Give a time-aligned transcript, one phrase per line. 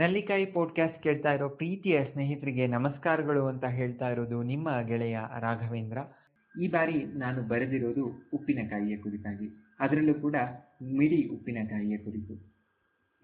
[0.00, 5.98] ನಲ್ಲಿಕಾಯಿ podcast ಕೇಳ್ತಾ ಇರೋ ಪ್ರೀತಿಯ ಸ್ನೇಹಿತರಿಗೆ ನಮಸ್ಕಾರಗಳು ಅಂತ ಹೇಳ್ತಾ ಇರೋದು ನಿಮ್ಮ ಗೆಳೆಯ ರಾಘವೇಂದ್ರ.
[6.62, 9.48] ಈ ಬಾರಿ ನಾನು ಬರೆದಿರೋದು ಉಪ್ಪಿನಕಾಯಿಯ ಕುರಿತಾಗಿ.
[9.80, 10.36] ಅದರಲ್ಲೂ ಕೂಡ
[10.82, 12.54] ಮಿಡಿ ಉಪ್ಪಿನಕಾಯಿಯ ಕುರಿತು.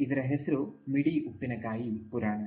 [0.01, 2.41] ಇದರ ಹೆಸರು ಮಿಡಿ ಉಪ್ಪಿನಕಾಯಿ ಪುರಾಣ.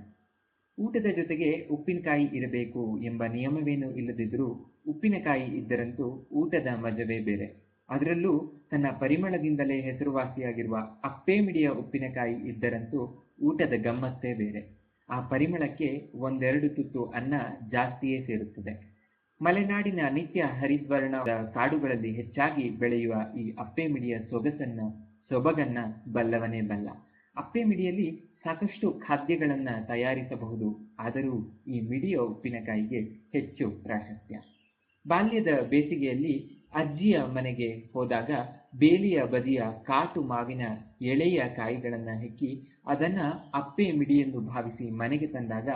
[0.80, 7.68] ಊಟದ ಜೊತೆಗೆ ಉಪ್ಪಿನಕಾಯಿ ಇರಬೇಕು ಎಂಬ ನಿಯಮವೇನೂ ಇಲ್ಲದಿದ್ದರೂ ಉಪ್ಪಿನಕಾಯಿ ಇದ್ದರಂತೂ ಊಟದ ಮಜವೇ ಬೇರೆ.
[7.89, 14.79] ಅದರಲ್ಲೂ ತನ್ನ ಪರಿಮಳದಿಂದಲೇ ಹೆಸರುವಾಸಿಯಾಗಿರುವ ಅಪ್ಪೆ ಮಿಡಿಯ ಉಪ್ಪಿನಕಾಯಿ ಇದ್ದರಂತೂ ಊಟದ ಗಮ್ಮತ್ತೇ ಬೇರೆ.
[15.09, 17.33] ಆ ಪರಿಮಳಕ್ಕೆ ಒಂದೆರಡು ತುತ್ತು ಅನ್ನ
[17.71, 18.99] ಜಾಸ್ತಿಯೇ ಸೇರುತ್ತದೆ.
[19.41, 24.81] ಮಲೆನಾಡಿನ ನಿತ್ಯ ಹರಿದ್ವರ್ಣದ ಕಾಡುಗಳಲ್ಲಿ ಹೆಚ್ಚಾಗಿ ಬೆಳೆಯುವ ಈ ಅಪ್ಪೆ ಮಿಡಿಯ ಸೊಗಸನ್ನ,
[25.30, 25.77] ಸೊಬಗನ್ನ
[26.13, 26.89] ಬಲ್ಲವನೇ ಬಲ್ಲ.
[27.38, 32.99] ಅಪ್ಪೆ ಮಿಡಿಯಲ್ಲಿ ಸಾಕಷ್ಟು ಖಾದ್ಯಗಳನ್ನ ತಯಾರಿಸಬಹುದು, ಆದರೂ ಈ ಮಿಡಿಯ ಉಪ್ಪಿನಕಾಯಿಗೆ
[33.31, 34.39] ಹೆಚ್ಚು ಪ್ರಾಶಸ್ತ್ಯ.
[35.08, 38.32] ಬಾಲ್ಯದ ಬೇಸಿಗೆಯಲ್ಲಿ ಅಜ್ಜಿಯ ಮನೆಗೆ ಹೋದಾಗ
[38.76, 40.62] ಬೇಲಿಯ ಬದಿಯ ಕಾಟು ಮಾವಿನ
[41.02, 43.20] ಎಳೆಯ ಕಾಯಿಗಳನ್ನ ಹೆಕ್ಕಿ ಅದನ್ನ
[43.54, 45.70] ಅಪ್ಪೆ ಎಂದು ಭಾವಿಸಿ ಮನೆಗೆ ತಂದಾಗ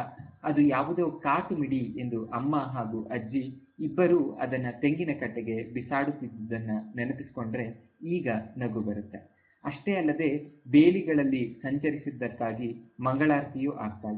[0.43, 8.29] ಅದು ಯಾವುದೋ ಕಾಟು ಮಿಡಿ ಎಂದು ಅಮ್ಮ ಹಾಗೂ ಅಜ್ಜಿ ಇಬ್ಬರೂ ಅದನ್ನ ತೆಂಗಿನ ಕಟ್ಟೆಗೆ ಬಿಸಾಡುತ್ತಿದ್ದುದನ್ನ ನೆನಪಿಸಿಕೊಂಡ್ರೆ ಈಗ
[8.57, 9.17] ನಗು ಬರುತ್ತೆ.
[9.63, 14.09] ಅಷ್ಟೇ ಅಲ್ಲದೆ ಬೇಲಿಗಳಲ್ಲಿ ಸಂಚರಿಸಿದ್ದಕ್ಕಾಗಿ ಮಂಗಳಾರತಿಯೂ ಆಗ್ತಾ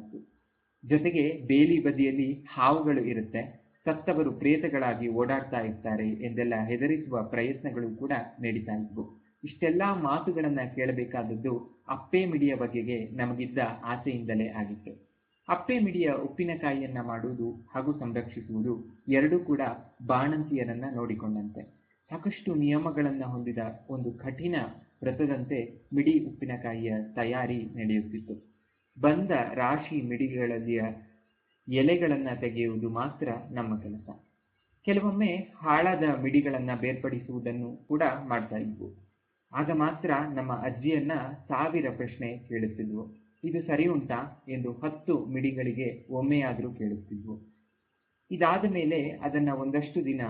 [0.84, 3.65] ಜೊತೆಗೆ ಬೇಲಿ ಬದಿಯಲ್ಲಿ ಹಾವುಗಳು ಇರುತ್ತೆ.
[3.86, 8.12] ಸತ್ತವರು ಪ್ರೇತಗಳಾಗಿ ಓಡಾಡ್ತಾ ಇರ್ತಾರೆ ಎಂದೆಲ್ಲ ಹೆದರಿಸುವ ಪ್ರಯತ್ನಗಳು ಕೂಡ
[8.42, 9.04] ನಡೀತಾ ಇದ್ವು.
[9.44, 15.16] ಇಷ್ಟೆಲ್ಲಾ ಮಾತುಗಳನ್ನ ಕೇಳಬೇಕಾದದ್ದು ಅಪ್ಪೆ ಮಿಡಿಯ ಬಗೆಗೆ ನಮಗಿದ್ದ ಆಸೆಯಿಂದಲೇ ಆಗಿತ್ತು.
[15.50, 18.74] ಅಪ್ಪೆ ಮಿಡಿಯ ಉಪ್ಪಿನಕಾಯಿಯನ್ನ ಮಾಡುವುದು ಹಾಗೂ ಸಂರಕ್ಷಿಸುವುದು
[19.08, 19.62] ಎರಡೂ ಕೂಡ
[20.06, 21.62] ಬಾಣಂತಿಯರನ್ನ ನೋಡಿಕೊಂಡಂತೆ.
[22.10, 23.58] ಸಾಕಷ್ಟು ನಿಯಮಗಳನ್ನ ಹೊಂದಿದ
[23.90, 24.56] ಒಂದು ಕಠಿಣ
[25.04, 25.60] ವ್ರತದಂತೆ
[25.94, 28.36] ಮಿಡಿ ಉಪ್ಪಿನಕಾಯಿಯ ತಯಾರಿ ನಡೆಯುತ್ತಿತ್ತು.
[29.02, 30.84] ಬಂದ ರಾಶಿ ಮಿಡಿಗಳಲ್ಲಿಯ
[31.68, 34.08] ಎಲೆಗಳನ್ನ ತೆಗೆಯುವುದು ಮಾತ್ರ ನಮ್ಮ ಕೆಲಸ.
[34.88, 38.90] ಕೆಲವೊಮ್ಮೆ ಹಾಳಾದ ಮಿಡಿಗಳನ್ನು ಬೇರ್ಪಡಿಸುವುದನ್ನು ಕೂಡ ಮಾಡ್ತಾ ಇದ್ವು.
[39.52, 41.12] ಆಗ ಮಾತ್ರ ನಮ್ಮ ಅಜ್ಜಿಯನ್ನ
[41.48, 43.04] ಸಾವಿರ ಪ್ರಶ್ನೆ ಕೇಳುತ್ತಿದ್ವು
[43.44, 47.36] ಇದು ಸರಿ ಉಂಟಾ ಎಂದು ಹತ್ತು ಮಿಡಿಗಳಿಗೆ ಒಮ್ಮೆಯಾದರೂ ಕೇಳುತ್ತಿದ್ವು
[48.32, 50.22] ಇದಾದ ಮೇಲೆ ಅದನ್ನು ಒಂದಷ್ಟು ದಿನ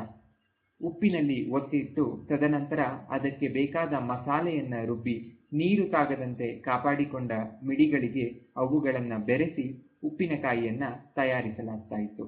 [0.82, 2.80] ಉಪ್ಪಿನಲ್ಲಿ ಒತ್ತಿಟ್ಟು ತದನಂತರ
[3.10, 5.16] ಅದಕ್ಕೆ ಬೇಕಾದ ಮಸಾಲೆಯನ್ನ ರುಬ್ಬಿ
[5.52, 7.32] ನೀರು ತಾಗದಂತೆ ಕಾಪಾಡಿಕೊಂಡ
[7.64, 8.26] ಮಿಡಿಗಳಿಗೆ
[8.56, 9.66] ಅವುಗಳನ್ನು ಬೆರೆಸಿ
[10.06, 10.84] ಉಪ್ಪಿನಕಾಯಿಯನ್ನ
[11.16, 12.24] ತಯಾರಿಸಲಾಗ್ತಾ ಇತ್ತು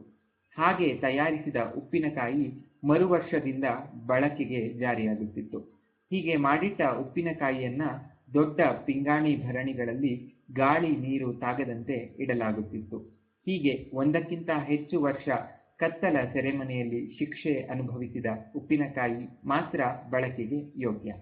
[0.57, 2.45] ಹಾಗೆ ತಯಾರಿಸಿದ ಉಪ್ಪಿನಕಾಯಿ
[2.87, 3.63] ಮರುವರ್ಷದಿಂದ
[4.07, 5.59] ಬಳಕೆಗೆ ಜಾರಿಯಾಗುತ್ತಿತ್ತು.
[6.11, 7.81] ಹೀಗೆ ಮಾಡಿಟ್ಟ ಉಪ್ಪಿನಕಾಯಿಯನ್ನ
[8.33, 10.13] ದೊಡ್ಡ ಪಿಂಗಾಣಿ ಭರಣಿಗಳಲ್ಲಿ
[10.53, 12.97] ಗಾಳಿ ನೀರು ತಾಗದಂತೆ ಇಡಲಾಗುತ್ತಿತ್ತು.
[13.45, 15.29] ಹೀಗೆ ಒಂದಕ್ಕಿಂತ ಹೆಚ್ಚು ವರ್ಷ
[15.77, 21.13] ಕತ್ತಲ ಸೆರೆಮನೆಯಲ್ಲಿ ಶಿಕ್ಷೆ ಅನುಭವಿಸಿದ ಉಪ್ಪಿನಕಾಯಿ ಮಾತ್ರ ಬಳಕೆಗೆ ಯೋಗ್ಯ.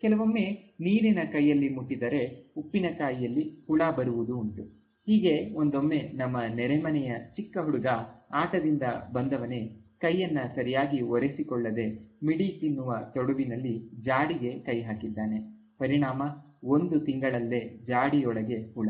[0.00, 4.81] ಕೆಲವೊಮ್ಮೆ ನೀರಿನ ಕೈಯಲ್ಲಿ ಮುಟ್ಟಿದರೆ ಉಪ್ಪಿನಕಾಯಿಯಲ್ಲಿ ಹುಳ ಬರುವುದು ಉಂಟು.
[5.06, 7.86] ಹೀಗೆ ಒಂದೊಮ್ಮೆ ನಮ್ಮ ನೆರೆಮನೆಯ ಚಿಕ್ಕ ಹುಡುಗ
[8.34, 8.82] ಆಟದಿಂದ
[9.12, 9.60] ಬಂದವನೇ
[10.00, 11.86] ಕೈಯನ್ನ ಸರಿಯಾಗಿ ಒರೆಸಿಕೊಳ್ಳದೆ
[12.26, 15.38] ಮಿಡಿ ತಿನ್ನುವ ತೊಡುವಿನಲ್ಲಿ ಜಾಡಿಗೆ ಕೈ ಹಾಕಿದ್ದಾನೆ.
[15.78, 16.22] ಪರಿಣಾಮ
[16.64, 18.88] ಒಂದು ತಿಂಗಳಲ್ಲೇ ಜಾಡಿಯೊಳಗೆ ಹುಳ.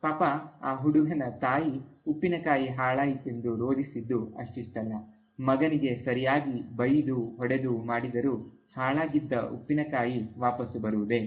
[0.00, 0.22] ಪಾಪ
[0.62, 1.72] ಆ ಹುಡುಗನ ತಾಯಿ
[2.06, 4.92] ಉಪ್ಪಿನಕಾಯಿ ಹಾಳಾಯಿತೆಂದು ರೋಧಿಸಿದ್ದು ಅಷ್ಟಿಷ್ಟಲ್ಲ.
[5.40, 8.34] ಮಗನಿಗೆ ಸರಿಯಾಗಿ ಬೈದು ಹೊಡೆದು ಮಾಡಿದರೂ
[8.76, 11.20] ಹಾಳಾಗಿದ್ದ ಉಪ್ಪಿನಕಾಯಿ ವಾಪಸ್ಸು ಬರುವುದೇ.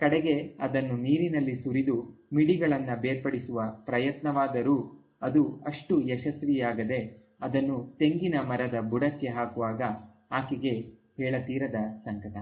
[0.00, 1.96] ಕಡೆಗೆ ಅದನ್ನು ನೀರಿನಲ್ಲಿ ಸುರಿದು
[2.32, 4.76] ಮಿಡಿಗಳನ್ನ ಬೇರ್ಪಡಿಸುವ ಪ್ರಯತ್ನವಾದರೂ
[5.22, 7.00] ಅದು ಅಷ್ಟು ಯಶಸ್ವಿಯಾಗದೆ
[7.40, 9.82] ಅದನ್ನು ತೆಂಗಿನ ಮರದ ಬುಡಕ್ಕೆ ಹಾಕುವಾಗ
[10.30, 10.74] ಆಕೆಗೆ
[11.16, 11.74] ಹೇಳತೀರದ
[12.04, 12.36] ಸಂಕಟ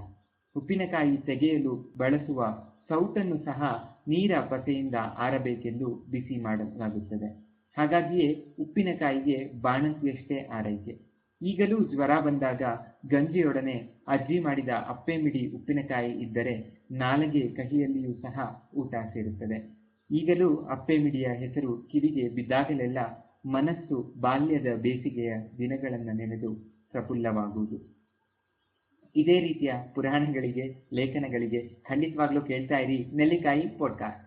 [0.56, 2.40] ಉಪ್ಪಿನಕಾಯಿ ತೆಗೆಯಲು ಬಳಸುವ
[2.88, 3.62] ಸೌಟನ್ನು ಸಹ
[4.08, 7.28] ನೀರ ಪಸೆಯಿಂದ ಆರಬೇಕೆಂದು ಬಿಸಿ ಮಾಡಲಾಗುತ್ತದೆ.
[7.76, 10.94] ಹಾಗಾಗಿಯೇ ಉಪ್ಪಿನಕಾಯಿಗೆ ಬಾಣಂತಿಯಷ್ಟೇ ಆರೈಕೆ.
[11.42, 12.62] ಈಗಲೂ ಜ್ವರ ಬಂದಾಗ
[13.06, 13.74] ಗಂಜಿಯೊಡನೆ
[14.08, 16.54] ಅಜ್ಜಿ ಮಾಡಿದ ಅಪ್ಪೆ ಮಿಡಿ ಉಪ್ಪಿನಕಾಯಿ ಇದ್ದರೆ
[16.90, 18.36] ನಾಲಗೆ ಕಹಿಯಲ್ಲಿಯೂ ಸಹ
[18.74, 19.75] ಊಟ ಸೇರುತ್ತದೆ.
[20.10, 22.98] ಈಗಲೂ ಅಪ್ಪೆಮಿಡಿಯ ಹೆಸರು ಕಿವಿಗೆ ಬಿದ್ದಾಗಲೆಲ್ಲ
[23.44, 26.54] ಮನಸ್ಸು ಬಾಲ್ಯದ ಬೇಸಿಗೆಯ ದಿನಗಳನ್ನು ನೆನೆದು
[26.90, 27.96] ಪ್ರಫುಲ್ಲವಾಗುವುದು.
[29.16, 34.25] ಇದೇ ರೀತಿಯ ಪುರಾಣಗಳಿಗೆ, ಲೇಖನಗಳಿಗೆ ಖಂಡಿತವಾಗ್ಲೂ ಕೇಳ್ತಾ ಇರಿ ನೆಲ್ಲಿಕಾಯಿ ಪಾಡ್ಕಾಸ್ಟ್